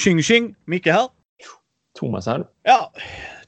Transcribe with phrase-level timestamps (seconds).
[0.00, 0.54] Tjing tjing!
[0.64, 1.08] Micke här.
[1.98, 2.46] Thomas här.
[2.62, 2.92] Ja,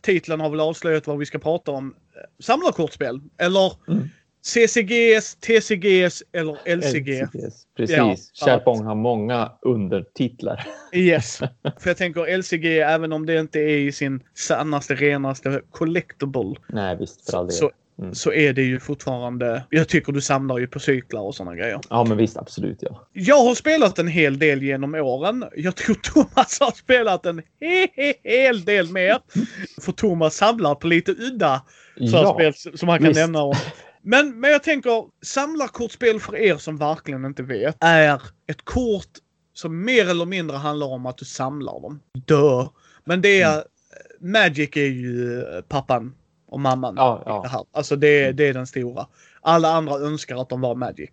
[0.00, 1.94] titeln har väl avslöjat vad vi ska prata om.
[2.38, 3.20] Samlarkortspel.
[3.38, 4.08] Eller mm.
[4.42, 7.22] CCGS, TCGS eller LCG.
[7.22, 7.66] LCGS.
[7.76, 7.96] Precis.
[7.96, 8.16] Ja,
[8.46, 10.66] Sharpong har många undertitlar.
[10.92, 11.38] Yes.
[11.62, 16.54] För jag tänker LCG, även om det inte är i sin sannaste, renaste collectible.
[16.66, 17.30] Nej, visst.
[17.30, 17.56] För all del.
[17.56, 18.14] Så, Mm.
[18.14, 19.64] så är det ju fortfarande...
[19.70, 21.80] Jag tycker du samlar ju på cyklar och sådana grejer.
[21.90, 22.36] Ja, men visst.
[22.36, 23.06] Absolut, ja.
[23.12, 25.44] Jag har spelat en hel del genom åren.
[25.56, 27.88] Jag tror Thomas har spelat en he
[28.24, 29.18] hel del mer.
[29.80, 31.62] För Thomas samlar på lite udda
[31.96, 33.20] ja, spel som han kan visst.
[33.20, 33.42] nämna.
[33.42, 33.54] Om.
[34.02, 39.10] Men, men jag tänker, samlarkortspel för er som verkligen inte vet är ett kort
[39.54, 42.00] som mer eller mindre handlar om att du samlar dem.
[42.26, 42.66] Dö.
[43.04, 43.52] Men det är...
[43.52, 43.64] Mm.
[44.24, 46.14] Magic är ju pappan
[46.52, 46.94] och mamman.
[46.96, 47.40] Ja, ja.
[47.42, 47.64] Det här.
[47.72, 48.36] Alltså det, mm.
[48.36, 49.06] det är den stora.
[49.40, 51.10] Alla andra önskar att de var Magic.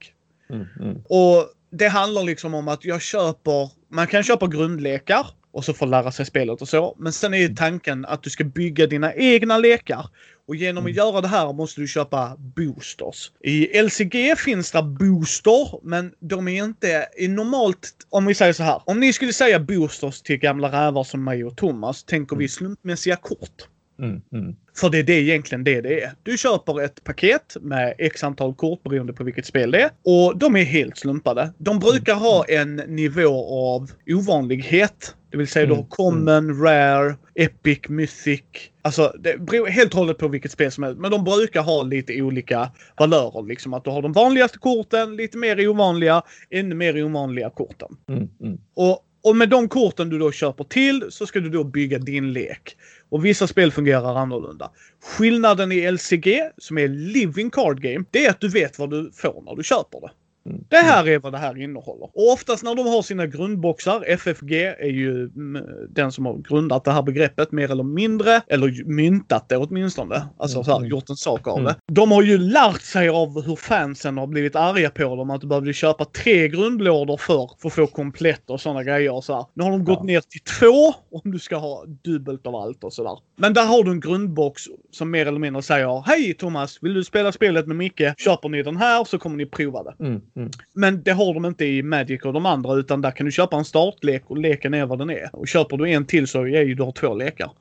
[0.50, 0.96] Mm, mm.
[1.10, 5.88] Och det handlar liksom om att jag köper, man kan köpa grundlekar och så får
[5.88, 6.96] lära sig spelet och så.
[7.00, 7.56] Men sen är ju mm.
[7.56, 10.06] tanken att du ska bygga dina egna lekar.
[10.48, 13.32] Och genom att göra det här måste du köpa boosters.
[13.44, 18.64] I LCG finns det booster, men de är inte i normalt, om vi säger så
[18.64, 18.82] här.
[18.86, 23.16] Om ni skulle säga boosters till gamla rävar som mig och Thomas, tänker vi slumpmässiga
[23.16, 23.68] kort.
[24.00, 24.56] Mm, mm.
[24.78, 26.12] För det är det egentligen det det är.
[26.24, 29.90] Du köper ett paket med x antal kort beroende på vilket spel det är.
[30.04, 31.54] Och de är helt slumpade.
[31.58, 35.16] De brukar ha en nivå av ovanlighet.
[35.32, 35.76] Det vill säga mm.
[35.76, 38.44] du har common, rare, epic, mythic.
[38.82, 41.00] Alltså det beror helt och hållet på vilket spel som helst.
[41.00, 43.48] Men de brukar ha lite olika valörer.
[43.48, 47.90] Liksom att du har de vanligaste korten, lite mer ovanliga, ännu mer ovanliga korten.
[48.10, 48.28] Mm.
[48.42, 48.58] Mm.
[48.76, 52.34] Och och med de korten du då köper till så ska du då bygga din
[52.34, 52.78] lek.
[53.10, 54.72] Och vissa spel fungerar annorlunda.
[55.04, 59.12] Skillnaden i LCG, som är Living Card Game, det är att du vet vad du
[59.14, 60.12] får när du köper det.
[60.46, 60.64] Mm.
[60.70, 62.10] Det här är vad det här innehåller.
[62.14, 66.84] Och oftast när de har sina grundboxar, FFG är ju mm, den som har grundat
[66.84, 70.22] det här begreppet mer eller mindre, eller myntat det åtminstone.
[70.38, 70.90] Alltså så här, mm.
[70.90, 71.76] gjort en sak av det.
[71.88, 75.48] De har ju lärt sig av hur fansen har blivit arga på dem att du
[75.48, 79.14] behövde köpa tre grundlådor för, för att få komplett och sådana grejer.
[79.14, 79.46] Och så här.
[79.54, 80.06] Nu har de gått ja.
[80.06, 83.18] ner till två om du ska ha dubbelt av allt och sådär.
[83.36, 86.78] Men där har du en grundbox som mer eller mindre säger Hej Thomas!
[86.82, 88.02] Vill du spela spelet med Micke?
[88.18, 90.06] Köper ni den här så kommer ni prova det.
[90.06, 90.22] Mm.
[90.36, 90.52] Mm.
[90.74, 93.58] Men det har de inte i Magic och de andra utan där kan du köpa
[93.58, 95.30] en startlek och leken är vad den är.
[95.34, 97.52] Och köper du en till så är ju du har två lekar.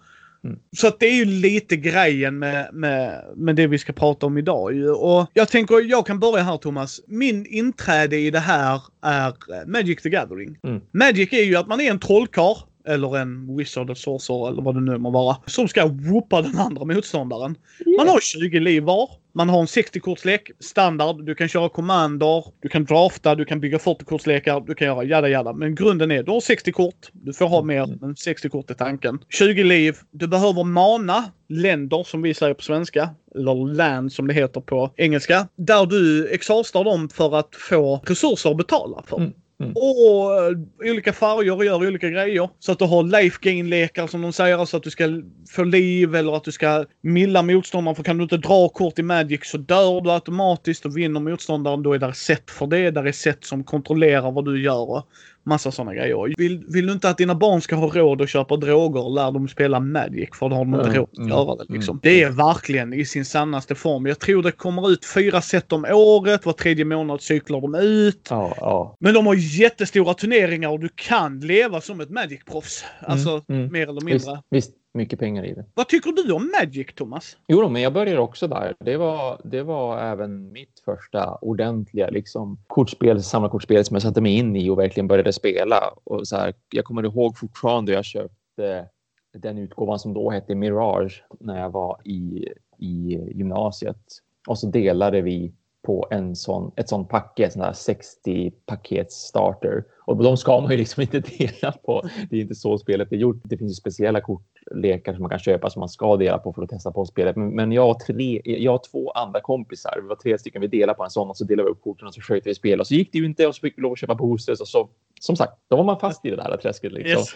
[0.45, 0.59] Mm.
[0.77, 4.39] Så att det är ju lite grejen med, med, med det vi ska prata om
[4.39, 4.73] idag.
[4.97, 7.01] Och jag tänker, jag kan börja här Thomas.
[7.07, 10.59] Min inträde i det här är Magic the Gathering.
[10.63, 10.81] Mm.
[10.91, 12.57] Magic är ju att man är en trollkarl
[12.89, 15.37] eller en wizard sorcerer eller vad det nu må vara.
[15.47, 17.57] Som ska whoopa den andra motståndaren.
[17.87, 17.97] Yeah.
[17.97, 19.11] Man har 20 liv var.
[19.33, 21.25] Man har en 60-kortslek, standard.
[21.25, 25.29] Du kan köra commander, du kan drafta, du kan bygga 40-kortslekar, du kan göra jada
[25.29, 25.53] jada.
[25.53, 27.09] Men grunden är du har 60 kort.
[27.13, 27.99] Du får ha mer, mm.
[28.01, 29.19] men 60 kort är tanken.
[29.29, 29.97] 20 liv.
[30.11, 33.11] Du behöver mana, länder som vi säger på svenska.
[33.35, 35.49] Eller land som det heter på engelska.
[35.57, 39.17] Där du exhaustar dem för att få resurser att betala för.
[39.17, 39.33] Mm.
[39.61, 39.73] Mm.
[39.73, 42.49] Och uh, olika färger och gör olika grejer.
[42.59, 46.15] Så att du har life gain-lekar som de säger, så att du ska få liv
[46.15, 47.97] eller att du ska milla motståndaren.
[47.97, 51.83] För kan du inte dra kort i Magic så dör du automatiskt och vinner motståndaren.
[51.83, 52.91] Då är det sätt för det.
[52.91, 55.03] Där är sätt som kontrollerar vad du gör.
[55.49, 56.35] Massa sådana grejer.
[56.39, 59.49] Vill, vill du inte att dina barn ska ha råd att köpa droger, lär dem
[59.49, 60.29] spela Magic.
[60.33, 61.93] För då har de inte mm, råd att mm, göra det liksom.
[61.93, 62.01] Mm.
[62.03, 64.07] Det är verkligen i sin sannaste form.
[64.07, 66.47] Jag tror det kommer ut fyra set om året.
[66.47, 68.27] Var tredje månad cyklar de ut.
[68.31, 68.97] Ja, ja.
[69.01, 72.85] Men de har jättestora turneringar och du kan leva som ett Magic-proffs.
[73.01, 73.73] Alltså mm, mm.
[73.73, 74.43] mer eller mindre.
[74.51, 75.65] Visst, visst mycket pengar i det.
[75.75, 77.37] Vad tycker du om Magic, Thomas?
[77.49, 78.75] Jo, men jag började också där.
[78.81, 84.37] Det var, det var även mitt första ordentliga liksom, kortspel, samlarkortspel som jag satte mig
[84.37, 85.81] in i och verkligen började spela.
[86.05, 88.89] Och så här, jag kommer ihåg fortfarande jag köpte
[89.33, 92.49] den utgåvan som då hette Mirage när jag var i,
[92.79, 94.03] i gymnasiet.
[94.49, 95.53] Och så delade vi
[95.83, 99.85] på en sån, ett sånt paket, sån här 60 pakets starter.
[100.07, 102.09] Och de ska man ju liksom inte dela på.
[102.31, 103.41] Det är inte så spelet är gjort.
[103.45, 104.21] Det finns ju speciella
[104.71, 107.37] lekar som man kan köpa som man ska dela på för att testa på spelet.
[107.37, 110.97] Men jag och, tre, jag och två andra kompisar, vi var tre stycken, vi delade
[110.97, 112.87] på en sån och så delade vi upp korten och så sköt vi spel Och
[112.87, 114.89] så gick det ju inte och så fick vi lov att köpa boosters och så,
[115.21, 117.21] som sagt, då var man fast i det där träsket liksom.
[117.21, 117.29] Yes.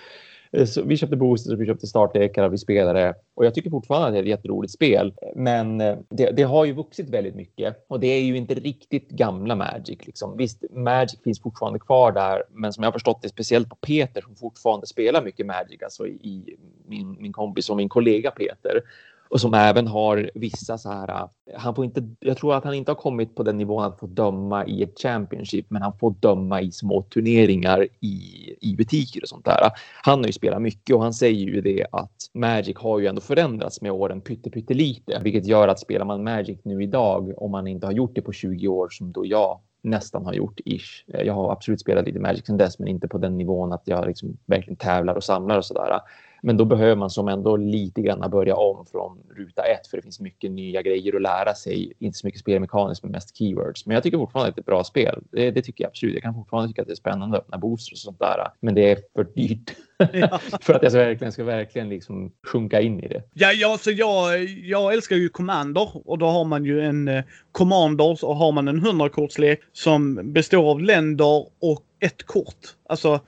[0.57, 3.15] Eh, så vi köpte boosters, vi köpte startlekar och vi spelade.
[3.35, 5.15] Och jag tycker fortfarande att det är ett jätteroligt spel.
[5.37, 7.87] Men eh, det, det, har ju vuxit väldigt mycket.
[7.89, 10.07] Och det är ju inte riktigt gamla Magic.
[10.07, 10.37] Liksom.
[10.37, 12.43] Visst, Magic finns fortfarande kvar där.
[12.51, 15.83] Men som jag har förstått det, speciellt på Peter som fortfarande spelar mycket Magic.
[15.83, 16.57] Alltså i
[16.87, 18.83] min, min kompis och min kollega Peter
[19.33, 21.29] och som även har vissa så här.
[21.57, 22.09] Han får inte.
[22.21, 24.99] Jag tror att han inte har kommit på den nivån att få döma i ett
[24.99, 28.17] Championship, men han får döma i små turneringar i,
[28.61, 29.71] i butiker och sånt där.
[30.03, 33.21] Han har ju spelat mycket och han säger ju det att Magic har ju ändå
[33.21, 37.87] förändrats med åren pyttelite, vilket gör att spelar man Magic nu idag om man inte
[37.87, 41.05] har gjort det på 20 år som då jag nästan har gjort ish.
[41.07, 44.07] Jag har absolut spelat lite Magic sen dess, men inte på den nivån att jag
[44.07, 46.01] liksom verkligen tävlar och samlar och sådär.
[46.45, 50.03] Men då behöver man som ändå lite grann börja om från ruta ett för det
[50.03, 51.93] finns mycket nya grejer att lära sig.
[51.99, 53.87] Inte så mycket spelmekaniskt med mest keywords.
[53.87, 55.23] Men jag tycker fortfarande att det är ett bra spel.
[55.31, 56.15] Det, det tycker jag absolut.
[56.15, 58.49] Jag kan fortfarande tycka att det är spännande att öppna boosters och sånt där.
[58.61, 59.75] Men det är för dyrt.
[60.61, 63.23] För att jag ska verkligen, ska verkligen liksom sjunka in i det.
[63.33, 67.25] Ja, ja så jag, jag älskar ju Commander och då har man ju en eh,
[67.53, 72.77] Commander och har man en 100-kortslek som består av länder och ett kort.
[72.89, 73.21] Alltså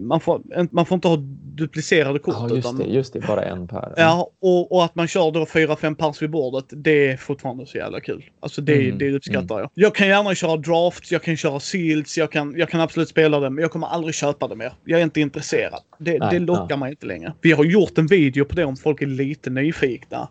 [0.00, 1.16] man får, man får inte ha
[1.56, 2.34] duplicerade kort.
[2.38, 3.94] Ja, just, utan, det, just det, bara en per.
[3.96, 7.66] Ja, och, och att man kör då fyra, fem pers vid bordet, det är fortfarande
[7.66, 8.24] så jävla kul.
[8.40, 9.68] Alltså det, mm, det uppskattar mm.
[9.74, 9.86] jag.
[9.86, 13.40] Jag kan gärna köra drafts, jag kan köra seals, jag kan, jag kan absolut spela
[13.40, 14.72] det, men jag kommer aldrig köpa det mer.
[14.84, 15.80] Jag är inte intresserad.
[15.98, 16.76] Det, Nej, det lockar ja.
[16.76, 17.32] mig inte längre.
[17.40, 20.28] Vi har gjort en video på det om folk är lite nyfikna.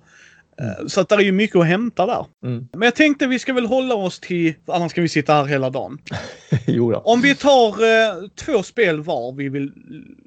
[0.61, 0.89] Mm.
[0.89, 2.25] Så att det är ju mycket att hämta där.
[2.43, 2.67] Mm.
[2.71, 5.69] Men jag tänkte vi ska väl hålla oss till, annars ska vi sitta här hela
[5.69, 5.97] dagen.
[6.67, 6.97] jo då.
[6.97, 9.71] Om vi tar eh, två spel var vi vill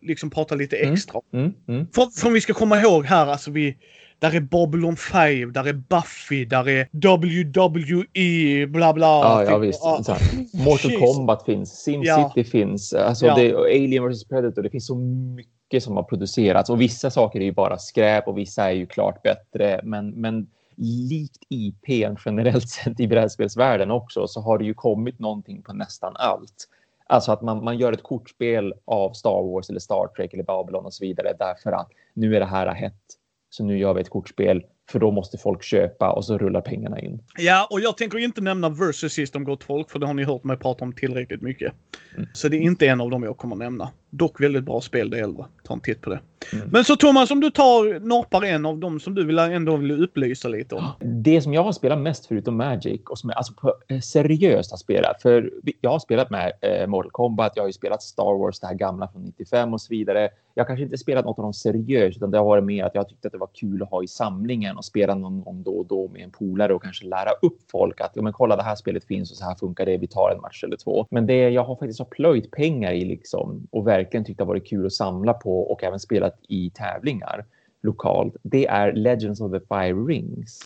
[0.02, 0.94] liksom prata lite mm.
[0.94, 1.20] extra.
[1.32, 1.52] Mm.
[1.68, 1.86] Mm.
[1.94, 3.76] För, för vi ska komma ihåg här, alltså vi,
[4.18, 9.06] där är Babylon 5, där är Buffy, där är WWE, bla bla.
[9.06, 9.80] Ja, ja visst.
[9.82, 10.16] Ja.
[10.64, 12.44] Mortal Kombat finns, SimCity ja.
[12.44, 13.34] finns, alltså ja.
[13.34, 14.94] det, Alien vs Predator, det finns så
[15.36, 18.74] mycket mycket som har producerats och vissa saker är ju bara skräp och vissa är
[18.74, 19.80] ju klart bättre.
[19.84, 21.88] Men, men likt IP
[22.24, 26.68] generellt sett i brädspelsvärlden också så har det ju kommit någonting på nästan allt.
[27.06, 30.86] Alltså att man, man gör ett kortspel av Star Wars eller Star Trek eller Babylon
[30.86, 33.04] och så vidare därför att nu är det här hett.
[33.50, 37.00] Så nu gör vi ett kortspel för då måste folk köpa och så rullar pengarna
[37.00, 37.22] in.
[37.38, 40.44] Ja, och jag tänker inte nämna Versus System Gott Folk för det har ni hört
[40.44, 41.72] mig prata om tillräckligt mycket.
[42.16, 42.28] Mm.
[42.32, 43.90] Så det är inte en av dem jag kommer nämna.
[44.10, 45.44] Dock väldigt bra spel det äldre.
[45.64, 46.20] Ta en titt på det.
[46.52, 46.68] Mm.
[46.68, 50.02] Men så Thomas, om du tar norpar en av dem som du vill ändå vill
[50.02, 50.84] upplysa lite om.
[51.00, 53.52] Det som jag har spelat mest förutom Magic och som jag alltså
[53.88, 55.22] eh, seriöst har spelat.
[55.22, 55.50] För
[55.80, 58.74] jag har spelat med eh, Mortal Kombat, jag har ju spelat Star Wars, det här
[58.74, 60.28] gamla från 95 och så vidare.
[60.54, 62.94] Jag har kanske inte spelat något av dem seriöst utan det har varit mer att
[62.94, 65.78] jag tyckte att det var kul att ha i samlingen och spela någon gång då
[65.78, 68.62] och då med en polare och kanske lära upp folk att ja, men kolla det
[68.62, 69.96] här spelet finns och så här funkar det.
[69.96, 71.06] Vi tar en match eller två.
[71.10, 74.48] Men det jag har faktiskt har plöjt pengar i liksom och verkligen tyckt det har
[74.48, 77.44] varit kul att samla på och även spelat i tävlingar
[77.82, 78.36] lokalt.
[78.42, 80.60] Det är Legends of the Five Rings.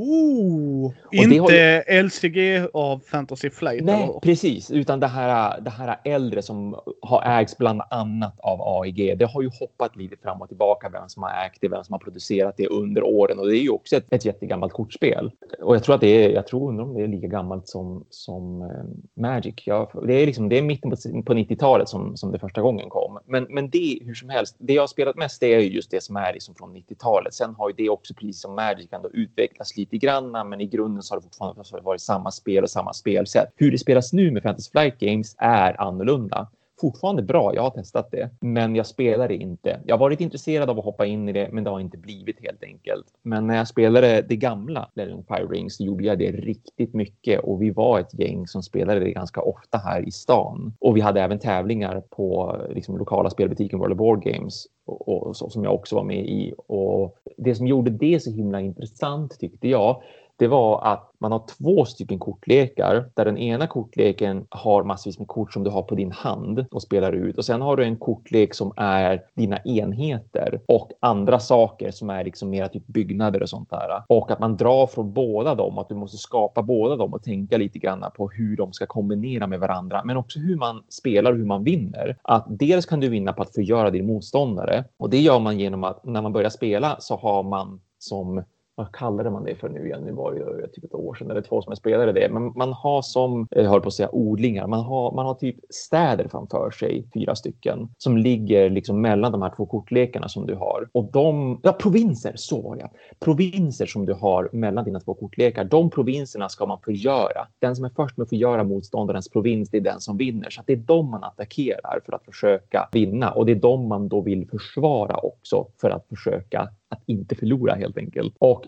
[0.00, 2.02] Ooh, inte ju...
[2.02, 3.84] LCG av Fantasy Flight?
[3.84, 4.20] Nej, eller?
[4.20, 4.70] precis.
[4.70, 9.18] Utan det här, det här äldre som har ägts bland annat av AIG.
[9.18, 11.92] Det har ju hoppat lite fram och tillbaka vem som har ägt det, vem som
[11.92, 13.38] har producerat det under åren.
[13.38, 15.30] Och det är ju också ett, ett jättegammalt kortspel.
[15.62, 18.04] Och jag tror att det är, jag tror undrar om det är lika gammalt som,
[18.10, 19.54] som eh, Magic.
[19.64, 22.88] Jag, det är liksom, det är mitten på, på 90-talet som, som det första gången
[22.88, 23.18] kom.
[23.26, 25.90] Men, men det, hur som helst, det jag har spelat mest det är ju just
[25.90, 27.34] det som är liksom från 90-talet.
[27.34, 30.66] Sen har ju det också, precis som Magic, ändå utvecklats lite lite grann, men i
[30.66, 33.48] grunden så har det fortfarande varit samma spel och samma spelsätt.
[33.56, 36.48] Hur det spelas nu med Fantasy Flight Games är annorlunda.
[36.80, 39.80] Fortfarande bra, jag har testat det, men jag spelar det inte.
[39.86, 42.36] Jag har varit intresserad av att hoppa in i det, men det har inte blivit
[42.40, 43.06] helt enkelt.
[43.22, 46.94] Men när jag spelade det gamla Legend of Fire Rings så gjorde jag det riktigt
[46.94, 50.72] mycket och vi var ett gäng som spelade det ganska ofta här i stan.
[50.80, 55.26] Och vi hade även tävlingar på liksom, lokala spelbutiken World of Board Games och, och,
[55.26, 56.54] och, som jag också var med i.
[56.56, 60.02] Och det som gjorde det så himla intressant tyckte jag,
[60.38, 65.28] det var att man har två stycken kortlekar där den ena kortleken har massvis med
[65.28, 67.96] kort som du har på din hand och spelar ut och sen har du en
[67.96, 73.48] kortlek som är dina enheter och andra saker som är liksom mera typ byggnader och
[73.48, 74.02] sånt där.
[74.06, 77.56] Och att man drar från båda dem, att du måste skapa båda dem och tänka
[77.56, 81.38] lite grann på hur de ska kombinera med varandra, men också hur man spelar och
[81.38, 82.18] hur man vinner.
[82.22, 85.84] Att dels kan du vinna på att förgöra din motståndare och det gör man genom
[85.84, 88.42] att när man börjar spela så har man som
[88.78, 90.02] vad kallade man det för nu igen?
[90.04, 92.28] Nu var det ju tycker ett år sedan eller två som jag spelade det.
[92.28, 95.34] Men man har som, eh, jag höll på att säga odlingar, man har, man har
[95.34, 100.46] typ städer framför sig, fyra stycken, som ligger liksom mellan de här två kortlekarna som
[100.46, 100.88] du har.
[100.92, 102.90] Och de, ja provinser, så var.
[103.18, 107.46] Provinser som du har mellan dina två kortlekar, de provinserna ska man förgöra.
[107.58, 110.50] Den som är först med att förgöra motståndarens provins, det är den som vinner.
[110.50, 114.08] Så det är de man attackerar för att försöka vinna och det är de man
[114.08, 118.34] då vill försvara också för att försöka att inte förlora helt enkelt.
[118.38, 118.64] Och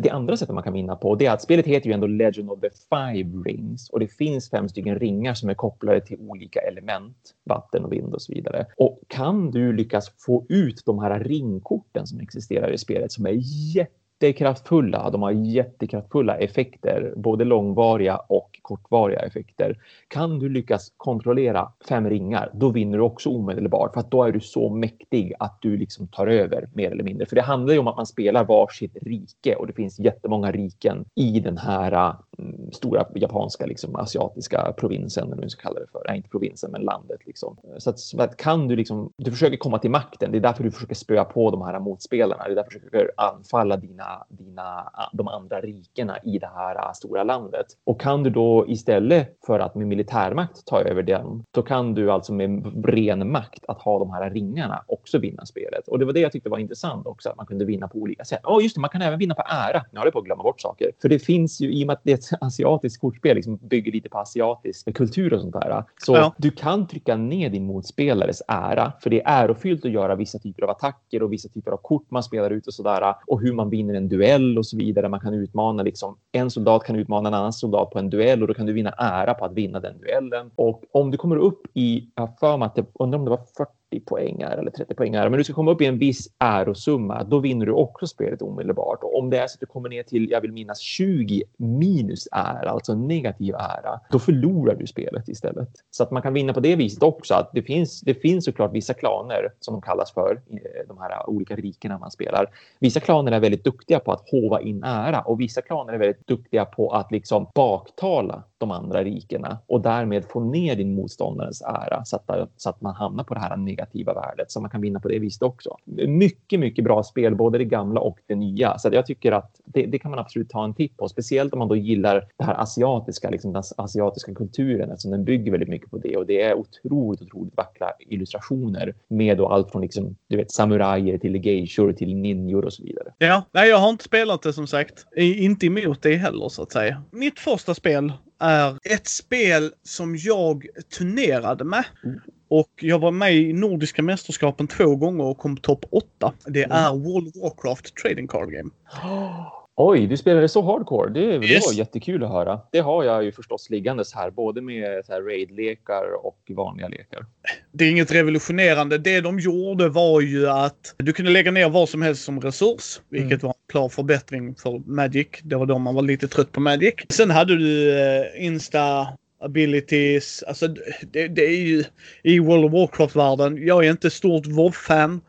[0.00, 2.50] det andra sättet man kan vinna på det är att spelet heter ju ändå Legend
[2.50, 6.60] of the Five Rings och det finns fem stycken ringar som är kopplade till olika
[6.60, 8.66] element, vatten och vind och så vidare.
[8.76, 13.34] Och kan du lyckas få ut de här ringkorten som existerar i spelet som är
[13.76, 15.10] jätte jättekraftfulla.
[15.10, 19.78] De har jättekraftfulla effekter, både långvariga och kortvariga effekter.
[20.08, 24.32] Kan du lyckas kontrollera fem ringar, då vinner du också omedelbart för att då är
[24.32, 27.26] du så mäktig att du liksom tar över mer eller mindre.
[27.26, 31.04] För det handlar ju om att man spelar varsitt rike och det finns jättemånga riken
[31.14, 35.86] i den här mm, stora japanska, liksom, asiatiska provinsen, eller vad man ska kalla det
[35.92, 36.02] för.
[36.08, 37.20] Nej, inte provinsen, men landet.
[37.26, 37.56] Liksom.
[37.78, 40.32] Så, att, så att kan du liksom, du försöker komma till makten.
[40.32, 42.44] Det är därför du försöker spöa på de här motspelarna.
[42.44, 47.24] Det är därför du försöker anfalla dina, dina, de andra rikena i det här stora
[47.24, 47.66] landet.
[47.84, 52.10] Och kan du då istället för att med militärmakt ta över den, då kan du
[52.10, 55.88] alltså med ren makt att ha de här ringarna också vinna spelet.
[55.88, 58.24] Och det var det jag tyckte var intressant också, att man kunde vinna på olika
[58.24, 58.40] sätt.
[58.42, 59.84] Ja, oh, just det, man kan även vinna på ära.
[59.92, 60.90] Nu håller jag på att glömma bort saker.
[61.02, 63.92] För det finns ju, i och med att det är ett asiatiskt kortspel, liksom bygger
[63.92, 65.84] lite på asiatisk kultur och sånt där.
[65.96, 66.34] Så ja.
[66.38, 70.62] du kan trycka ner din motspelares ära, för det är ärofyllt att göra vissa typer
[70.62, 73.14] av attacker och vissa typer av kort man spelar ut och sådär.
[73.26, 75.08] Och hur man vinner en duell och så vidare.
[75.08, 78.48] Man kan utmana liksom, en soldat kan utmana en annan soldat på en duell och
[78.48, 80.50] då kan du vinna ära på att vinna den duellen.
[80.54, 83.44] Och om du kommer upp i, jag för mig att det, undrar om det var
[83.56, 85.28] 40 40 poängar eller 30 poängar.
[85.28, 87.24] Men du ska komma upp i en viss ärosumma.
[87.24, 88.98] Då vinner du också spelet omedelbart.
[89.02, 92.28] Och om det är så att du kommer ner till, jag vill minnas 20 minus
[92.32, 95.68] ära, alltså negativ ära, då förlorar du spelet istället.
[95.90, 97.34] Så att man kan vinna på det viset också.
[97.34, 101.30] Att det finns, det finns såklart vissa klaner som de kallas för, eh, de här
[101.30, 102.46] olika rikena man spelar.
[102.80, 106.26] Vissa klaner är väldigt duktiga på att hova in ära och vissa klaner är väldigt
[106.26, 112.04] duktiga på att liksom baktala de andra rikena och därmed få ner din motståndares ära
[112.04, 115.00] så att, så att man hamnar på det här negativa värdet som man kan vinna
[115.00, 115.76] på det viset också.
[116.06, 118.78] Mycket, mycket bra spel, både det gamla och det nya.
[118.78, 121.58] Så jag tycker att det, det, kan man absolut ta en titt på, speciellt om
[121.58, 125.90] man då gillar det här asiatiska, liksom den asiatiska kulturen eftersom den bygger väldigt mycket
[125.90, 130.36] på det och det är otroligt, otroligt vackra illustrationer med då allt från liksom, du
[130.36, 133.12] vet, samurajer till geishor till ninjor och så vidare.
[133.18, 135.06] Ja, nej, jag har inte spelat det som sagt.
[135.16, 137.02] Inte emot det heller så att säga.
[137.10, 140.66] Mitt första spel är ett spel som jag
[140.98, 141.84] turnerade med.
[142.04, 142.20] Mm.
[142.50, 146.32] Och jag var med i Nordiska mästerskapen två gånger och kom topp 8.
[146.46, 146.76] Det mm.
[146.76, 148.70] är World of Warcraft Trading Card Game.
[149.80, 151.10] Oj, du spelade så hardcore.
[151.10, 151.40] Det, yes.
[151.40, 152.60] det var jättekul att höra.
[152.72, 157.26] Det har jag ju förstås liggandes här, både med raid-lekar och vanliga lekar.
[157.72, 158.98] Det är inget revolutionerande.
[158.98, 163.00] Det de gjorde var ju att du kunde lägga ner vad som helst som resurs,
[163.08, 163.46] vilket mm.
[163.46, 165.28] var en klar förbättring för Magic.
[165.42, 166.94] Det var då man var lite trött på Magic.
[167.08, 169.06] Sen hade du eh, Insta
[169.40, 170.42] abilities.
[170.42, 170.68] Alltså
[171.12, 171.84] det, det, är ju
[172.22, 173.66] i World of Warcraft-världen.
[173.66, 175.20] Jag är inte stort WoW-fan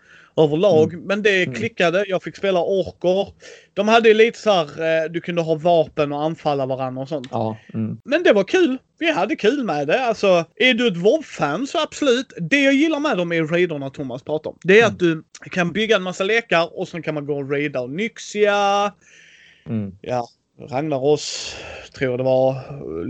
[0.43, 0.93] överlag.
[0.93, 1.05] Mm.
[1.05, 1.55] Men det mm.
[1.55, 2.05] klickade.
[2.07, 3.33] Jag fick spela orker.
[3.73, 7.27] De hade lite så här, eh, du kunde ha vapen och anfalla varandra och sånt.
[7.31, 7.97] Ja, mm.
[8.05, 8.77] Men det var kul.
[8.99, 10.05] Vi hade kul med det.
[10.05, 12.33] Alltså, är du ett WoW-fan så absolut.
[12.37, 14.57] Det jag gillar med dem är raiderna Thomas pratar om.
[14.63, 14.91] Det är mm.
[14.91, 18.93] att du kan bygga en massa lekar och sen kan man gå och raida Nyxia.
[19.69, 19.91] Mm.
[20.01, 20.27] Ja,
[20.59, 21.55] Ragnaros,
[21.97, 22.55] tror jag det var.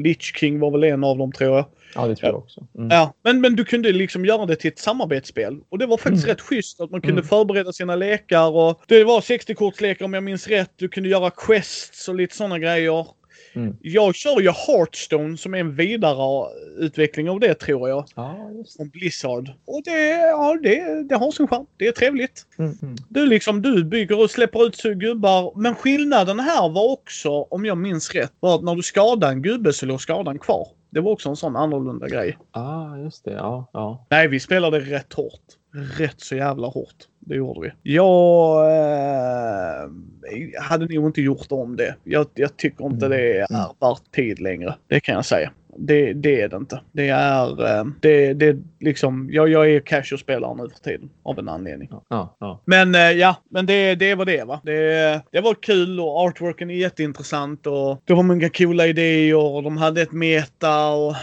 [0.03, 1.65] Lich King var väl en av dem tror jag.
[1.95, 2.67] Ja, det tror jag också.
[2.77, 2.89] Mm.
[2.91, 5.59] Ja, men, men du kunde liksom göra det till ett samarbetsspel.
[5.69, 6.35] Och det var faktiskt mm.
[6.35, 7.27] rätt schysst att man kunde mm.
[7.27, 10.71] förbereda sina lekar och det var 60-kortslekar om jag minns rätt.
[10.75, 13.05] Du kunde göra quests och lite sådana grejer.
[13.53, 13.77] Mm.
[13.81, 18.05] Jag kör ju Hearthstone som är en vidare utveckling av det tror jag.
[18.15, 19.51] Ja, Från Blizzard.
[19.65, 21.65] Och det, ja, det, det har sin charm.
[21.77, 22.45] Det är trevligt.
[22.57, 22.95] Mm, mm.
[23.09, 25.53] Du liksom, du bygger och släpper ut gubbar.
[25.55, 29.41] Men skillnaden här var också, om jag minns rätt, var att när du skadade en
[29.41, 30.67] gubbe så låg skadan kvar.
[30.89, 32.37] Det var också en sån annorlunda grej.
[32.51, 33.31] ah, just det.
[33.31, 34.05] Ja, ja.
[34.09, 35.41] Nej, vi spelade rätt hårt.
[35.97, 36.95] Rätt så jävla hårt.
[37.29, 37.93] Det gjorde vi.
[37.93, 39.89] Jag eh,
[40.61, 41.95] hade nog inte gjort om det.
[42.03, 43.17] Jag, jag tycker inte mm.
[43.17, 43.69] det är mm.
[43.79, 44.75] värt tid längre.
[44.87, 45.51] Det kan jag säga.
[45.77, 46.81] Det, det, är det inte.
[46.91, 51.49] Det är, eh, det, det liksom, jag, jag är casual-spelare nu för tiden av en
[51.49, 51.89] anledning.
[52.09, 52.61] Ja, ja.
[52.65, 54.61] Men eh, ja, men det, det var det va.
[54.63, 59.63] Det, det var kul och artworken är jätteintressant och det var många coola idéer och
[59.63, 61.15] de hade ett meta och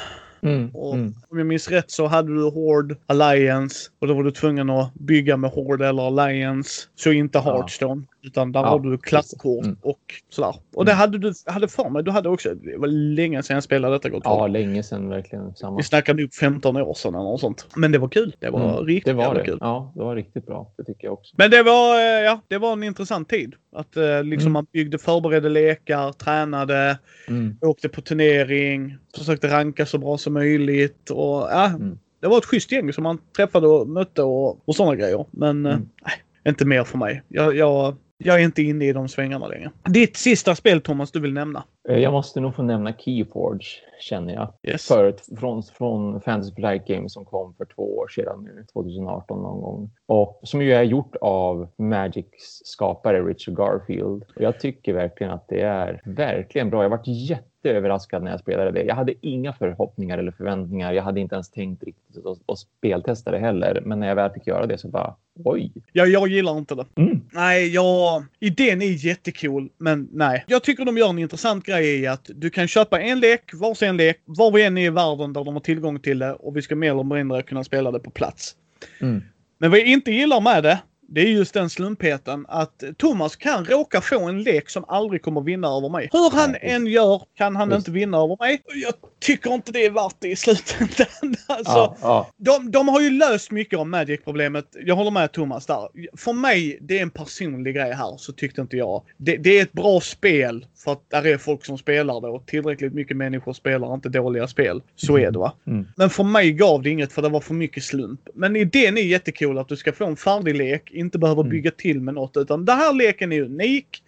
[0.42, 1.14] Mm, och mm.
[1.30, 4.94] Om jag minns rätt så hade du Horde Alliance och då var du tvungen att
[4.94, 6.70] bygga med Horde eller Alliance.
[6.94, 8.02] Så inte Hearthstone.
[8.10, 8.15] Ja.
[8.22, 9.76] Utan där ja, har du klasskort mm.
[9.82, 10.54] och sådär.
[10.74, 10.98] Och det mm.
[10.98, 12.02] hade du hade för mig.
[12.02, 15.54] Du hade också, det var länge sedan jag spelade detta gott Ja, länge sedan verkligen.
[15.54, 15.76] Samma.
[15.76, 17.66] Vi snackade nog 15 år sedan eller något sånt.
[17.76, 18.36] Men det var kul.
[18.38, 19.44] Det var mm, riktigt det var det.
[19.44, 19.58] kul.
[19.60, 20.72] Ja, det var riktigt bra.
[20.76, 21.34] Det tycker jag också.
[21.38, 23.54] Men det var, eh, ja, det var en intressant tid.
[23.72, 24.52] Att eh, liksom mm.
[24.52, 27.56] man byggde, förberedde lekar, tränade, mm.
[27.60, 31.98] åkte på turnering, försökte ranka så bra som möjligt och ja, mm.
[32.20, 35.26] det var ett schysst gäng som man träffade och mötte och, och sådana grejer.
[35.30, 35.88] Men eh, mm.
[36.04, 36.14] nej,
[36.48, 37.22] inte mer för mig.
[37.28, 39.70] Jag, jag, jag är inte inne i de svängarna längre.
[39.84, 41.64] Ditt sista spel Thomas du vill nämna?
[41.88, 43.66] Eh, jag måste nog få nämna Keyforge,
[44.00, 44.52] känner jag.
[44.62, 44.88] Yes.
[44.88, 49.60] Förut, från, från Fantasy Flight Games som kom för två år sedan nu, 2018 någon
[49.60, 49.90] gång.
[50.06, 54.24] Och som ju är gjort av Magics skapare Richard Garfield.
[54.36, 56.82] Och jag tycker verkligen att det är verkligen bra.
[56.82, 58.82] Jag varit jätteöverraskad när jag spelade det.
[58.82, 60.92] Jag hade inga förhoppningar eller förväntningar.
[60.92, 63.82] Jag hade inte ens tänkt riktigt att, att speltesta det heller.
[63.84, 65.14] Men när jag väl fick göra det så bara
[65.44, 65.72] oj.
[65.92, 66.86] Ja, jag gillar inte det.
[66.96, 67.20] Mm.
[67.32, 68.24] Nej, jag...
[68.40, 70.44] Idén är jättecool, men nej.
[70.46, 73.96] Jag tycker de gör en intressant grej i att du kan köpa en lek, varsin
[73.96, 76.62] lek, var vi än är i världen där de har tillgång till det och vi
[76.62, 78.54] ska mer eller mindre kunna spela det på plats.
[79.00, 79.22] Mm.
[79.58, 83.64] Men vad jag inte gillar med det, det är just den slumpheten att Thomas kan
[83.64, 86.08] råka få en lek som aldrig kommer vinna över mig.
[86.12, 87.78] Hur han Ja, än gör kan han Just.
[87.78, 88.62] inte vinna över mig.
[88.74, 91.06] Jag tycker inte det är värt det i slutändan.
[91.48, 92.30] Alltså, Ja, ja.
[92.36, 94.64] de, de har ju löst mycket av Magic-problemet.
[94.84, 95.88] Jag håller med Thomas där.
[96.16, 99.02] För mig, det är en personlig grej här, så tyckte inte jag.
[99.16, 102.46] Det, det är ett bra spel för att där är folk som spelar det och
[102.46, 104.82] tillräckligt mycket människor spelar inte dåliga spel.
[104.96, 105.52] Så är det va.
[105.66, 105.86] Mm.
[105.96, 108.20] Men för mig gav det inget för det var för mycket slump.
[108.34, 111.50] Men idén är jättecool att du ska få en färdig lek, inte behöva Mm.
[111.50, 114.02] bygga till med något utan den här leken är unik.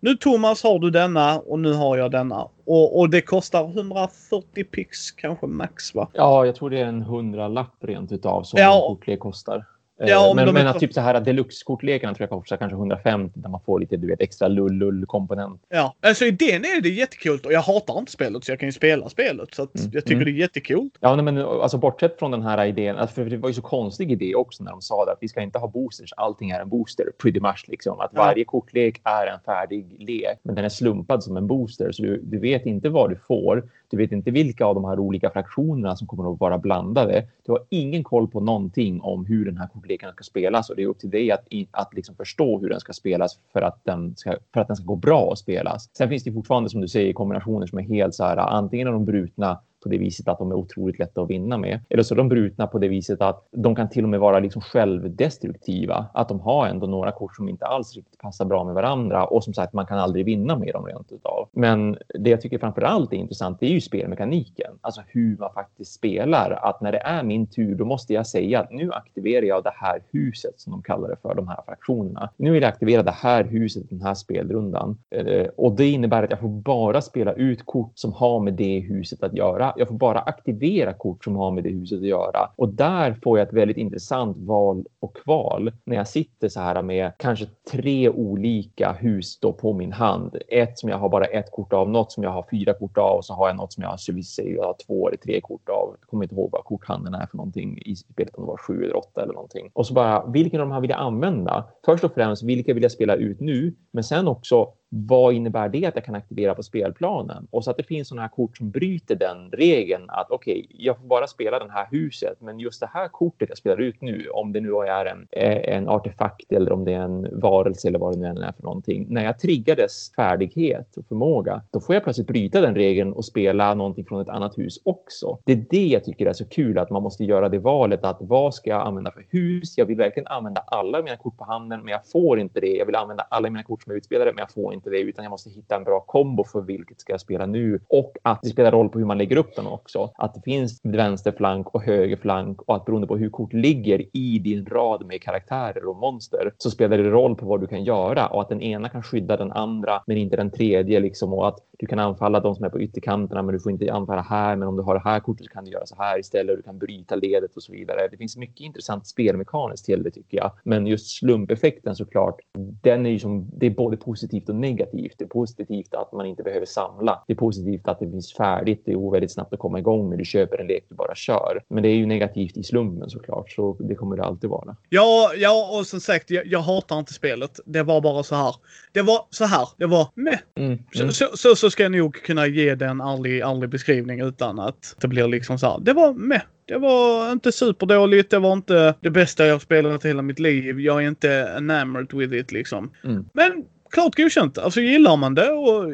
[0.00, 2.48] Nu Thomas har du denna och nu har jag denna.
[2.64, 6.08] Och, och det kostar 140 pix kanske max va?
[6.12, 8.74] ja, jag tror det är en hundralapp rent utav som Ja.
[8.74, 9.64] en kortlek kostar.
[10.00, 13.40] Eh, Ja, om men men att typ så här deluxe-kortlekarna tror jag kostar kanske 150
[13.40, 15.62] där man får lite du vet, extra lull-lull-komponent.
[15.68, 18.72] Ja, alltså idén är det jättekult och jag hatar inte spelet så jag kan ju
[18.72, 19.54] spela spelet.
[19.54, 20.24] Så Mm, jag tycker mm.
[20.24, 20.94] det är jättekult.
[21.00, 23.62] Ja, nej, men alltså bortsett från den här idén, alltså, för det var ju så
[23.62, 26.60] konstig idé också när de sa det, att vi ska inte ha boosters, allting är
[26.60, 28.00] en booster, pretty much liksom.
[28.00, 28.20] Att Ja.
[28.24, 32.20] varje kortlek är en färdig lek, men den är slumpad som en booster, så du,
[32.22, 33.68] du vet inte vad du får.
[33.90, 37.26] Du vet inte vilka av de här olika fraktionerna som kommer att vara blandade.
[37.46, 40.82] Du har ingen koll på någonting om hur den här kortleken ska spelas och det
[40.82, 44.16] är upp till dig att, att liksom förstå hur den ska spelas för att, den
[44.16, 45.90] ska, för att den ska gå bra att spelas.
[45.96, 48.92] Sen finns det fortfarande, som du säger, kombinationer som är helt så här, antingen är
[48.92, 51.80] de brutna på det viset att de är otroligt lätta att vinna med.
[51.88, 54.38] Eller så är de brutna på det viset att de kan till och med vara
[54.38, 56.06] liksom självdestruktiva.
[56.14, 59.44] Att de har ändå några kort som inte alls riktigt passar bra med varandra och
[59.44, 61.48] som sagt, man kan aldrig vinna med dem rent utav.
[61.52, 64.72] Men det jag tycker framför allt är intressant, det är ju spelmekaniken.
[64.80, 66.50] Alltså hur man faktiskt spelar.
[66.62, 69.72] Att när det är min tur, då måste jag säga att nu aktiverar jag det
[69.74, 72.30] här huset som de kallar det för, de här fraktionerna.
[72.36, 74.98] Nu vill jag aktivera det här huset, den här spelrundan.
[75.10, 78.78] Eh, och det innebär att jag får bara spela ut kort som har med det
[78.78, 79.72] huset att göra.
[79.76, 82.50] Jag får bara aktivera kort som har med det huset att göra.
[82.56, 86.82] Och där får jag ett väldigt intressant val och kval när jag sitter så här
[86.82, 90.36] med kanske tre olika hus då på min hand.
[90.48, 93.16] Ett som jag har bara ett kort av, något som jag har fyra kort av
[93.16, 95.68] och så har jag något som jag har, så jag har två eller tre kort
[95.68, 95.96] av.
[96.00, 98.84] Jag kommer inte ihåg vad korthandeln är för någonting i spelet, om det var sju
[98.84, 99.70] eller åtta eller någonting.
[99.72, 101.64] Och så bara, vilken av de här vill jag använda?
[101.84, 103.74] Först och främst, vilka vill jag spela ut nu?
[103.90, 107.46] Men sen också, vad innebär det att jag kan aktivera på spelplanen?
[107.50, 110.98] Och så att det finns sådana här kort som bryter den regeln att okej, jag
[110.98, 114.28] får bara spela det här huset, men just det här kortet jag spelar ut nu,
[114.28, 115.26] om det nu är en,
[115.74, 118.62] en artefakt eller om det är en varelse eller vad det nu än är för
[118.62, 119.06] någonting.
[119.08, 123.24] När jag triggar dess färdighet och förmåga, då får jag plötsligt bryta den regeln och
[123.24, 125.38] spela någonting från ett annat hus också.
[125.44, 128.16] Det är det jag tycker är så kul, att man måste göra det valet att
[128.20, 129.78] vad ska jag använda för hus?
[129.78, 132.76] Jag vill verkligen använda alla mina kort på handen, men jag får inte det.
[132.76, 134.98] Jag vill använda alla mina kort som är utspelade, men jag får inte inte det,
[134.98, 138.42] utan jag måste hitta en bra kombo för vilket ska jag spela nu och att
[138.42, 140.10] det spelar roll på hur man lägger upp den också.
[140.14, 144.02] Att det finns vänster flank och höger flank och att beroende på hur kort ligger
[144.12, 147.84] i din rad med karaktärer och monster så spelar det roll på vad du kan
[147.84, 151.48] göra och att den ena kan skydda den andra men inte den tredje liksom och
[151.48, 154.56] att du kan anfalla de som är på ytterkanterna men du får inte anfalla här
[154.56, 156.56] men om du har det här kortet så kan du göra så här istället och
[156.56, 158.08] du kan bryta ledet och så vidare.
[158.10, 160.52] Det finns mycket intressant spelmekaniskt till det tycker jag.
[160.64, 162.40] Men just slumpeffekten såklart,
[162.82, 164.65] den är ju som, det är både positivt och negativt.
[164.74, 167.24] Det är positivt att man inte behöver samla.
[167.26, 168.82] Det är positivt att det finns färdigt.
[168.84, 171.62] Det är väldigt snabbt att komma igång när du köper en lek du bara kör.
[171.68, 174.76] Men det är ju negativt i slumpen såklart, så det kommer det alltid vara.
[174.88, 177.60] Ja, ja och som sagt, jag, jag hatar inte spelet.
[177.64, 178.54] Det var bara så här.
[178.92, 179.68] Det var så här.
[179.76, 180.38] Det var meh.
[180.56, 180.78] Mm.
[180.92, 184.58] Så, så, så, så ska jag nog kunna ge det en ärlig, ärlig beskrivning utan
[184.58, 185.78] att det blir liksom så här.
[185.80, 186.42] Det var meh.
[186.68, 188.30] Det var inte superdåligt.
[188.30, 190.80] Det var inte det bästa jag spelat i hela mitt liv.
[190.80, 192.90] Jag är inte enamored with it liksom.
[193.04, 193.24] Mm.
[193.32, 194.58] Men klart godkänt.
[194.58, 195.92] Alltså gillar man det och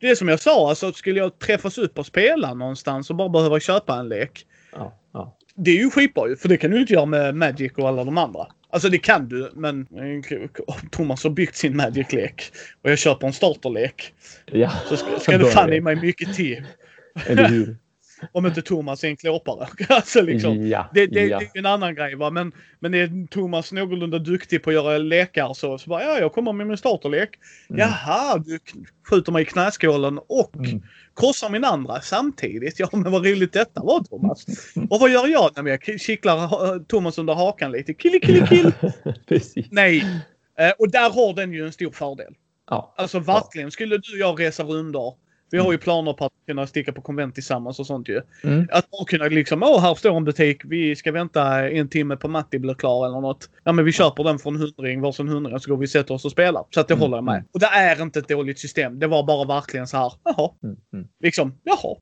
[0.00, 3.28] det är som jag sa, alltså skulle jag träffas upp och spela någonstans och bara
[3.28, 4.46] behöva köpa en lek.
[4.72, 5.36] Ja, ja.
[5.54, 8.04] Det är ju skitbra ju, för det kan du inte göra med Magic och alla
[8.04, 8.46] de andra.
[8.72, 9.86] Alltså det kan du, men
[10.90, 12.42] Thomas har byggt sin Magic-lek
[12.82, 14.14] och jag köper en starterlek.
[14.46, 14.70] ja.
[14.88, 16.64] Så ska, ska det fan i mig mycket till.
[17.26, 17.76] Eller hur?
[18.32, 19.68] om inte Thomas är en klåpare.
[19.88, 21.38] alltså liksom, Ja, det, det, ja.
[21.38, 22.30] det är en annan grej va.
[22.30, 26.32] Men, men är Thomas någorlunda duktig på att göra lekar så, så bara ja, jag
[26.32, 27.30] kommer med min starterlek.
[27.70, 27.80] Mm.
[27.80, 28.58] Jaha, du
[29.10, 30.82] skjuter mig i knäskålen och Mm.
[31.16, 32.78] krossar min andra samtidigt.
[32.78, 34.46] Ja, men vad roligt detta var Thomas.
[34.90, 35.50] Och vad gör jag?
[35.54, 37.94] Men jag kittlar Thomas under hakan lite.
[37.94, 38.72] Kill, kill, kill.
[39.70, 40.04] Nej.
[40.58, 42.34] Eh, och där har den ju en stor fördel.
[42.70, 42.94] Ja.
[42.96, 43.70] Alltså verkligen.
[43.70, 45.14] Skulle du och jag resa rundor.
[45.50, 48.20] Vi har ju planer på att kunna sticka på konvent tillsammans och sånt ju.
[48.44, 48.68] Mm.
[48.72, 52.28] Att bara kunna liksom, åh här står en butik, vi ska vänta en timme på
[52.28, 53.48] Matti blir klar eller något.
[53.64, 56.14] Ja men vi köper den för en hundring, varsin hundring så går vi och sätter
[56.14, 56.64] oss och spelar.
[56.70, 57.34] Så att det Mm, håller jag med.
[57.34, 57.46] mm.
[57.52, 58.98] Och det är inte ett dåligt system.
[58.98, 60.50] Det var bara verkligen så här, jaha.
[60.64, 60.76] Mm.
[60.92, 61.06] Mm.
[61.22, 61.96] Liksom, jaha.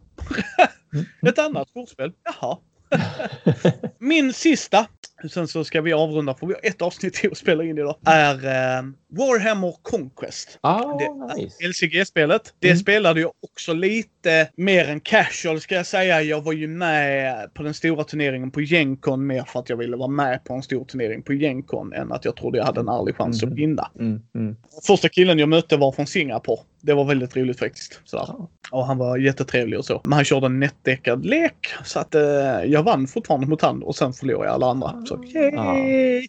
[0.95, 1.07] Mm.
[1.33, 2.59] Ett annat kortspel, jaha.
[3.99, 4.87] Min sista,
[5.31, 7.97] sen så ska vi avrunda för vi har ett avsnitt till att spela in idag,
[8.07, 8.35] är
[8.79, 10.59] eh, Warhammer Conquest.
[10.61, 11.65] Ah, Det- nice.
[11.69, 12.55] LCG-spelet.
[12.59, 12.79] Det Mm.
[12.79, 16.23] spelade jag också lite mer än casual ska jag säga.
[16.23, 19.97] Jag var ju med på den stora turneringen på Gencon mer för att jag ville
[19.97, 22.89] vara med på en stor turnering på Gencon än att jag trodde jag hade en
[22.89, 23.53] ärlig chans Mhm.
[23.53, 23.91] att vinna.
[23.99, 24.21] Mm.
[24.35, 24.57] Mm.
[24.87, 26.61] Första killen jag mötte var från Singapore.
[26.81, 28.01] Det var väldigt roligt faktiskt.
[28.05, 28.35] Sådär.
[28.71, 30.01] Och han var jättetrevlig och så.
[30.05, 31.69] Men han körde en nätdäckad lek.
[31.85, 32.23] Så att eh,
[32.67, 35.03] jag vann fortfarande mot han och sen förlorade jag alla andra.
[35.07, 36.29] Så yay!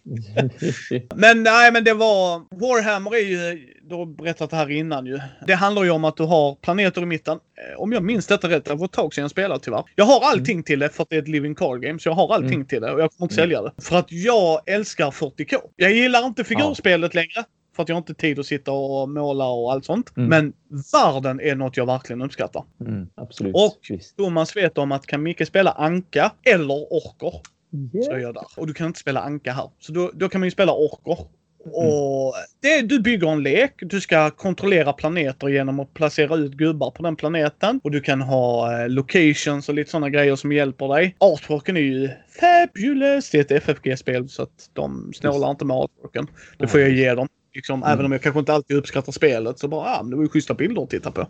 [1.14, 2.42] Men nej, men det var...
[2.74, 3.66] Warhammer är ju...
[3.82, 5.20] Du har berättat det här innan ju.
[5.46, 7.32] Det handlar ju om att du har planeter i mitten.
[7.72, 9.84] Eh, Om jag minns detta rätt, det var ett tag sedan jag spelade tyvärr.
[9.96, 11.98] Jag har allting till det för att det är ett living card game.
[11.98, 12.66] Så jag har allting Mm.
[12.66, 13.42] till det och jag kommer inte Mm.
[13.42, 13.72] sälja det.
[13.82, 15.56] För att jag älskar 40K.
[15.76, 17.44] Jag gillar inte figurspelet längre.
[17.76, 20.16] För att jag har inte tid att sitta och måla och allt sånt.
[20.16, 20.28] Mm.
[20.28, 20.52] Men
[20.92, 22.64] världen är något jag verkligen uppskattar.
[22.80, 23.06] Mm.
[23.14, 23.54] Absolut.
[23.54, 24.16] Och- Visst.
[24.16, 27.32] Thomas vet om att kan Micke spela anka eller orker
[28.04, 28.22] så Yeah.
[28.22, 28.44] jag där.
[28.56, 29.70] Och du kan inte spela anka här.
[29.80, 31.18] Så då, då kan man ju spela orker.
[31.64, 33.74] Och det, du bygger en lek.
[33.78, 37.80] Du ska kontrollera planeter genom att placera ut gubbar på den planeten.
[37.84, 41.16] Och du kan ha eh, locations och lite sådana grejer som hjälper dig.
[41.18, 42.08] Artworken är ju
[42.40, 43.30] fabulous.
[43.30, 46.26] Det är ett FFG-spel så att de snålar inte med artworken.
[46.58, 47.28] Det får jag ge dem.
[47.54, 47.92] Liksom, Mm.
[47.92, 50.54] Även om jag kanske inte alltid uppskattar spelet så bara, men det var ju schyssta
[50.54, 51.26] bilder att titta på.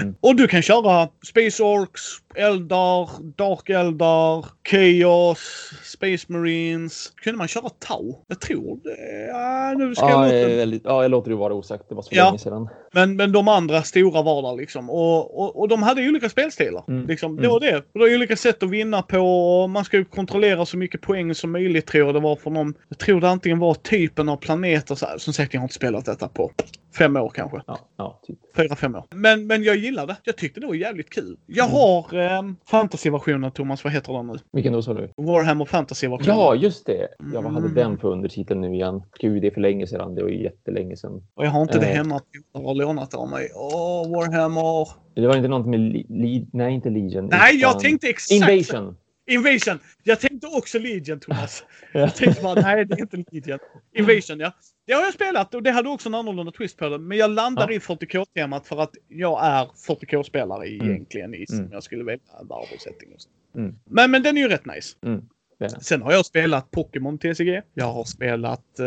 [0.00, 0.14] Mm.
[0.20, 2.00] Och du kan köra Space Orcs,
[2.34, 5.38] Eldar, Dark Eldar, Chaos,
[5.84, 7.12] Space Marines.
[7.22, 8.14] Kunde man köra Tau?
[8.28, 9.26] Jag tror det.
[9.28, 10.56] Ja, nu ska Ja, jag jag, låta...
[10.56, 11.88] väldigt, ja, jag låter det vara osagt.
[11.88, 12.24] Det var så Ja.
[12.26, 12.68] länge sedan.
[12.92, 14.90] men, men de andra stora var där liksom.
[14.90, 16.84] Och, och, och de hade olika spelstilar.
[16.88, 17.06] Mm.
[17.06, 17.50] Liksom, det Mm.
[17.52, 17.76] var det.
[17.76, 19.66] Och det är olika sätt att vinna på.
[19.66, 22.74] Man ska ju kontrollera så mycket poäng som möjligt tror jag det var för dem.
[22.88, 24.94] Jag tror det antingen var typen av planeter.
[24.94, 25.18] Så här.
[25.18, 26.50] Som sagt, jag har inte spelat detta på
[26.98, 27.60] fem år kanske.
[27.66, 28.38] Ja, ja typ.
[28.56, 29.04] Fyra, fem år.
[29.10, 30.16] Men, men jag gillade.
[30.24, 31.36] Jag tyckte det var jävligt kul.
[31.46, 31.76] Jag Mm.
[31.76, 34.34] har eh, fantasy-versionen Thomas, vad heter den nu?
[34.52, 35.12] Vilken då sa du?
[35.16, 36.36] Warhammer fantasy-versionen.
[36.36, 37.08] Ja, just det.
[37.32, 37.74] Jag vad hade Mm.
[37.74, 39.02] den för undertitel nu igen?
[39.20, 40.14] Gud, det är för länge sedan.
[40.14, 41.22] Det var ju jättelänge sedan.
[41.34, 41.96] Och jag har inte det Eh.
[41.96, 42.20] hemma.
[42.52, 43.48] Jag har lånat det av mig.
[43.54, 44.88] Åh, Warhammer.
[45.14, 45.80] Det var inte något med...
[45.80, 47.26] Li, li, nej, inte Legion.
[47.26, 48.30] Nej, jag tänkte exakt...
[48.32, 48.96] Invasion.
[49.30, 49.78] Invasion!
[50.02, 51.64] Jag tänkte också Legion, Thomas.
[51.92, 52.00] Ja.
[52.00, 53.58] Jag tänkte bara, nej det är inte Legion.
[53.98, 54.52] Invasion, ja.
[54.86, 56.98] Det har jag spelat och det hade också en annorlunda twist på det.
[56.98, 57.76] Men jag landar Ja.
[57.76, 60.86] i 40K-temat för att jag är 40K-spelare Mm.
[60.90, 61.72] egentligen i som Mm.
[61.72, 63.28] jag skulle välja värld och setting och så.
[63.58, 63.74] Mm.
[63.84, 64.96] Men, men den är ju rätt nice.
[65.06, 65.20] Mm.
[65.58, 65.84] det det.
[65.84, 67.62] Sen har jag spelat Pokémon TCG.
[67.74, 68.86] Jag har spelat eh,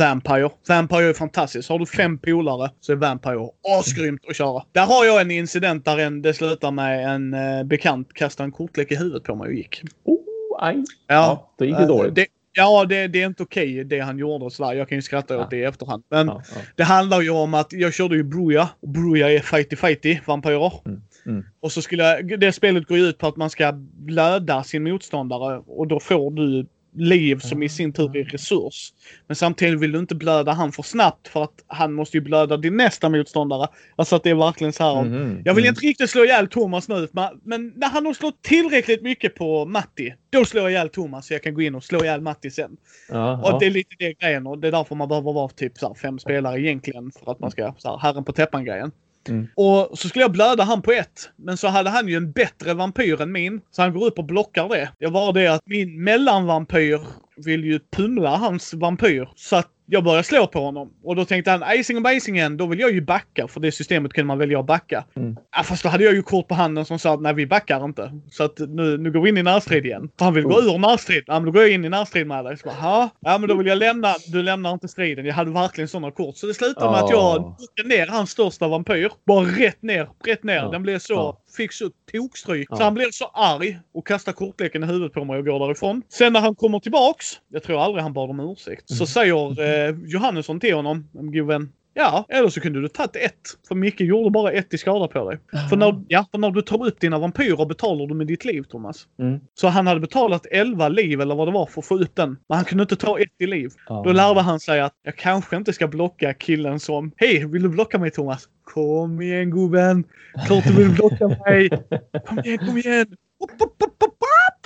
[0.00, 0.50] Vampire.
[0.68, 1.68] Vampire är fantastiskt.
[1.68, 4.62] Har du fem polare så är Vampire asgrymt att köra.
[4.72, 8.52] Där har jag en incident där en, det slutar med en eh, bekant kastade en
[8.52, 9.82] kortlek i huvudet på mig och gick.
[10.04, 10.18] Oh,
[10.60, 10.76] aj.
[10.76, 12.14] Ja, Ja, då gick det eh, dåligt.
[12.14, 14.72] Det, ja, det, det är inte okej det han gjorde och sådär.
[14.72, 15.46] Jag kan ju skratta åt Ja.
[15.50, 16.02] det i efterhand.
[16.10, 16.60] Men Ja, ja.
[16.76, 18.68] det handlar ju om att jag körde ju Bruja.
[18.80, 20.72] Och Bruja är fighty-fighty vampyrer.
[20.86, 21.44] Mm, mm.
[21.60, 24.82] Och så skulle jag, det spelet går ju ut på att man ska blöda sin
[24.84, 26.66] motståndare och då får du
[27.00, 28.92] liv som i sin tur är resurs.
[29.26, 32.56] Men samtidigt vill du inte blöda han för snabbt för att han måste ju blöda
[32.56, 33.68] din nästa motståndare.
[33.96, 35.04] Alltså att det är verkligen så här.
[35.04, 35.72] Mhm, Jag vill mm.
[35.74, 37.08] inte riktigt slå ihjäl Thomas nu,
[37.42, 41.34] men- när han har slått tillräckligt mycket på Matti, då slår jag ihjäl Thomas så
[41.34, 42.76] jag kan gå in och slå ihjäl Matti sen.
[43.08, 45.78] Ja, Och det är lite det grejen och det är därför man behöver vara typ
[45.78, 48.90] så fem spelare egentligen för att man ska, så här, herren på täppan grejen.
[49.28, 49.46] Mm.
[49.56, 51.30] Och så skulle jag blöda han på ett.
[51.36, 53.60] Men så hade han ju en bättre vampyr än min.
[53.70, 54.90] Så han går upp och blockar det.
[54.98, 57.00] Det var det att min mellanvampyr
[57.46, 59.28] vill ju pumla hans vampyr.
[59.36, 60.90] Så att jag började slå på honom.
[61.04, 63.48] Och då tänkte han icing och basingen, då vill jag ju backa.
[63.48, 65.04] För det systemet kunde man välja att backa.
[65.16, 65.36] Mm.
[65.56, 67.84] Ja, fast då hade jag ju kort på handen som sa att nej vi backar
[67.84, 68.12] inte.
[68.30, 70.10] Så att nu, nu går vi in i närstrid igen.
[70.18, 70.74] För han vill gå Oh.
[70.74, 71.24] ur närstrid.
[71.26, 72.56] Ja men då går jag in i närstrid med dig.
[72.58, 73.08] Så bara, "Ha?
[73.20, 74.14] ja men då vill jag lämna.
[74.26, 75.26] Du lämnar inte striden.
[75.26, 76.36] Jag hade verkligen sådana kort.
[76.36, 77.56] Så det slutade med att jag Ja.
[77.58, 79.10] knockade ner hans största vampyr.
[79.26, 80.54] Bara rätt ner, rätt ner.
[80.56, 80.70] Ja.
[80.70, 81.38] Den blev så.
[81.56, 82.66] Fick så tokstryk.
[82.70, 82.76] Ja.
[82.76, 86.02] Så han blev så arg och kastade kortleken i huvudet på mig och går därifrån.
[86.08, 88.98] Sen när han kommer tillbaks, jag tror aldrig han bad om ursäkt, Mm.
[88.98, 91.72] så säger eh, Johannesson till honom, en god vän.
[91.98, 93.40] Ja, eller så kunde du tagit ett.
[93.68, 95.38] För Micke gjorde bara ett i skada på dig.
[95.68, 98.62] För när, ja, för när du tar upp dina vampyrer betalar du med ditt liv,
[98.62, 99.06] Thomas.
[99.18, 99.40] Mm.
[99.54, 102.28] Så han hade betalat 11 liv eller vad det var för att få upp den.
[102.48, 103.70] Men han kunde inte ta ett i liv.
[103.88, 104.02] Ja.
[104.06, 107.68] Då lärde han sig att jag kanske inte ska blocka killen som Hej, vill du
[107.68, 108.48] blocka mig Thomas?
[108.64, 110.04] Kom igen gubben!
[110.46, 111.68] Klart du vill blocka mig!
[112.26, 113.06] Kom igen, kom igen!
[113.44, 114.17] Upp, upp, upp.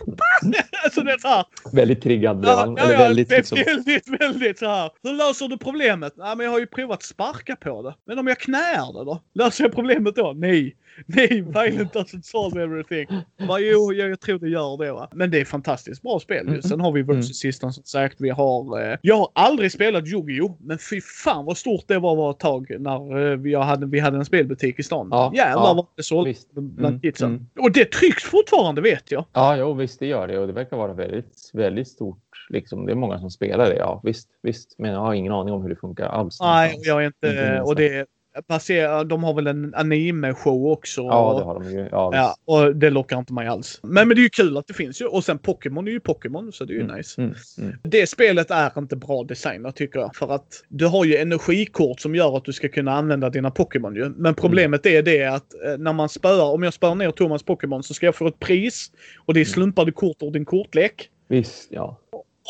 [0.85, 1.45] Alltså det är så här.
[1.73, 2.77] Väldigt triggad blev Ja, han.
[2.77, 3.59] ja, ja, väldigt liksom...
[3.67, 4.91] väldigt, väldigt så här.
[5.03, 6.13] Hur löser du problemet?
[6.17, 7.95] Nej, men jag har ju provat sparka på det.
[8.07, 9.21] Men om jag knäar det då?
[9.35, 10.33] Löser jag problemet då?
[10.37, 10.77] Nej.
[11.07, 13.07] Nej, violent doesn't solve everything.
[13.49, 14.93] Va, jo, jag, jag tror det gör det.
[14.93, 15.09] Va?
[15.13, 16.45] Men det är fantastiskt bra spel.
[16.47, 16.49] ju.
[16.51, 16.63] Mm.
[16.63, 18.17] Sen har vi versus System som sagt.
[18.21, 18.81] Vi har...
[18.93, 20.57] Eh, jag har aldrig spelat Yu-Gi-Oh!
[20.61, 23.99] Men fy fan vad stort det var, var ett tag när eh, vi, hade, vi
[24.01, 25.09] hade en spelbutik i stan.
[25.11, 26.53] Ja, Jävlar ja, vad det sålde visst.
[26.53, 27.31] bland Mm, kidsen.
[27.31, 27.47] mm.
[27.61, 29.25] Och det trycks fortfarande vet jag.
[29.33, 32.19] Ja, jo, visst det gör det och det verkar vara väldigt, väldigt stort.
[32.49, 32.87] Liksom.
[32.87, 34.75] Det är många som spelar det, ja visst, visst.
[34.79, 36.41] Men jag har ingen aning om hur det funkar alls.
[36.41, 39.09] Nej, jag är Inte Och det är baserat...
[39.09, 41.01] De har väl en anime-show också.
[41.01, 41.89] Ja, det har de ju.
[41.91, 42.11] Ja.
[42.15, 43.81] Ja, och det lockar inte mig alls.
[43.83, 45.07] Men, men det är ju kul att det finns ju.
[45.07, 47.21] Och sen Pokémon är ju Pokémon, så det är ju nice.
[47.21, 47.77] Mm, mm.
[47.83, 50.17] Det spelet är inte bra designat tycker jag.
[50.17, 53.97] För att du har ju energikort som gör att du ska kunna använda dina Pokémon
[53.97, 54.09] ju.
[54.09, 57.83] Men problemet är det att eh, när man spöar, om jag spöar ner Thomas Pokémon
[57.83, 58.91] så ska jag få ett pris.
[59.27, 61.09] Och det är slumpade kort ur din kortlek.
[61.29, 61.99] Visst, ja.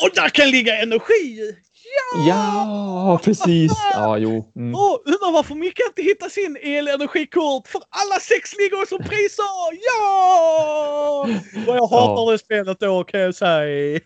[0.03, 1.55] Och där kan ligga energi!
[1.83, 2.27] Ja!
[2.27, 3.71] Ja, precis.
[3.93, 4.51] Ja, jo.
[4.55, 4.75] Mm.
[4.75, 9.43] Åh, undrar varför Micke inte hittar sin elenergikort för alla sex ligger som priser!
[9.87, 11.27] Ja!
[11.67, 13.99] Vad jag hatar det spelet då kan jag säga.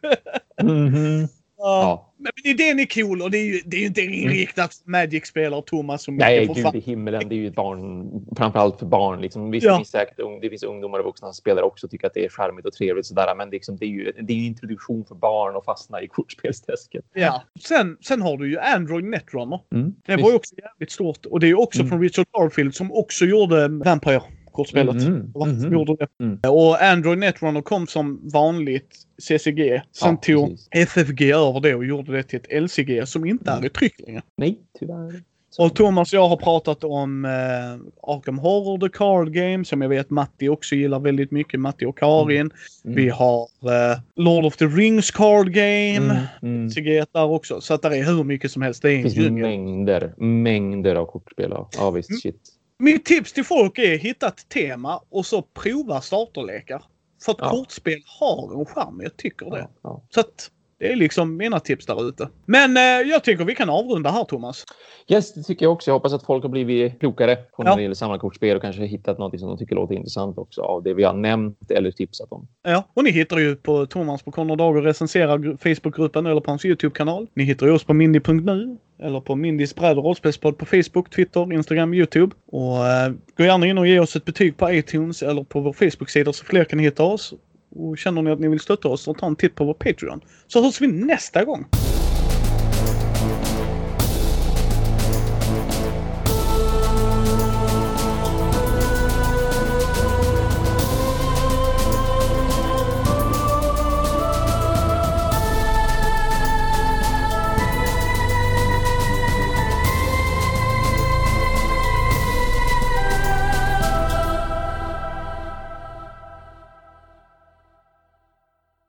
[0.61, 1.27] Mhm.
[1.59, 1.81] Ja.
[1.81, 2.06] Ja.
[2.19, 5.61] Men idén är cool och det är ju, det är ju inte inriktat för Magic-spelare
[5.65, 7.29] Thomas som Nej, gud i himmelen.
[7.29, 9.21] Det är ju barn, framförallt för barn.
[9.21, 9.51] Liksom.
[9.51, 9.71] Visst, Ja.
[9.71, 12.25] det, finns säkert, det finns ungdomar och vuxna som spelar också och tycker att det
[12.25, 13.05] är charmigt och trevligt.
[13.05, 13.35] Sådär.
[13.35, 17.05] Men liksom, det är ju det är introduktion för barn att fastna i kortspelsträsket.
[17.13, 17.43] Ja.
[17.63, 19.59] Sen, sen har du ju Android Netrunner.
[19.75, 19.93] Mm.
[20.05, 21.25] Det var ju också jävligt stort.
[21.25, 21.89] Och det är ju också Mm.
[21.89, 24.36] från Richard Garfield som också gjorde Vampire-kortspelet.
[25.33, 25.73] Var han som Mhm.
[25.73, 26.23] gjorde det.
[26.23, 26.39] Mm.
[26.47, 29.81] Och Android Netrunner kom som vanligt CCG.
[29.91, 30.67] Sen Ja, tog precis.
[30.71, 33.63] FFG över det och gjorde det till ett LCG som inte Mm.
[33.63, 34.21] är i tryck längre.
[34.37, 35.21] Nej, tyvärr.
[35.59, 37.31] Och Thomas och jag har pratat om eh,
[38.13, 41.59] Arkham Horror The Card Game som jag vet Matti också gillar väldigt mycket.
[41.59, 42.39] Matti och Karin.
[42.39, 42.51] Mm.
[42.95, 46.27] Vi har eh, Lord of the Rings Card Game.
[46.41, 46.67] Mm.
[46.67, 47.05] Mm.
[47.13, 47.61] Där också.
[47.61, 48.81] Så att det är hur mycket som helst.
[48.81, 49.41] Det är en finns djungel.
[49.41, 51.49] mängder, mängder av kortspel.
[51.51, 52.09] Ja, Ja, visst.
[52.09, 52.19] Mm.
[52.19, 52.41] Shit.
[52.79, 56.83] Mitt tips till folk är hitta ett tema och så prova starterlekar.
[57.25, 57.49] För att Ja.
[57.49, 59.59] kortspel har en charm, jag tycker det.
[59.59, 60.03] Ja, ja.
[60.09, 62.29] Så att det är liksom mina tips där ute.
[62.45, 64.65] Men eh, jag tycker vi kan avrunda här Thomas.
[65.07, 65.89] Yes, det tycker jag också.
[65.91, 67.75] Jag hoppas att folk har blivit klokare på när Ja.
[67.75, 70.93] det gäller samlarkortspel och kanske hittat något som de tycker låter intressant också av det
[70.93, 72.47] vi har nämnt eller tipsat om.
[72.63, 76.51] Ja, och ni hittar ju på Thomas på Konrad Dager recenserar gru- Facebookgruppen eller på
[76.51, 77.27] hans YouTube-kanal.
[77.33, 81.53] Ni hittar ju oss på mindy.nu eller på Mindys bräd och rollspelspodd på Facebook, Twitter,
[81.53, 82.35] Instagram, YouTube.
[82.51, 85.73] Och eh, gå gärna in och ge oss ett betyg på iTunes eller på vår
[85.73, 87.33] Facebook-sida så fler kan hitta oss.
[87.77, 90.21] Och känner ni att ni vill stötta oss så ta en titt på vår Patreon.
[90.47, 91.65] Så hörs vi nästa gång.